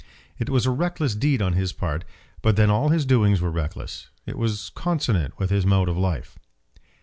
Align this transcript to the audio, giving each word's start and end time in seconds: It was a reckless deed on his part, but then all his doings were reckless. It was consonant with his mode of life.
It 0.39 0.49
was 0.49 0.65
a 0.65 0.71
reckless 0.71 1.13
deed 1.13 1.43
on 1.43 1.53
his 1.53 1.73
part, 1.73 2.03
but 2.41 2.55
then 2.55 2.71
all 2.71 2.89
his 2.89 3.05
doings 3.05 3.39
were 3.39 3.51
reckless. 3.51 4.09
It 4.25 4.35
was 4.35 4.71
consonant 4.73 5.37
with 5.37 5.51
his 5.51 5.63
mode 5.63 5.89
of 5.89 5.95
life. 5.95 6.39